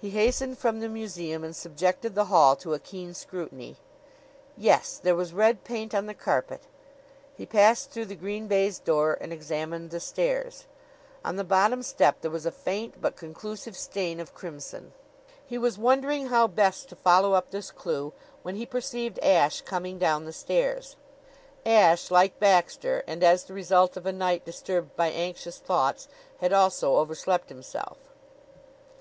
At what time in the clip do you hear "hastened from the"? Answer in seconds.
0.10-0.88